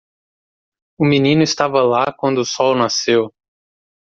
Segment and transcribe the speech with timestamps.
[0.99, 3.31] O menino estava lá quando o sol nasceu.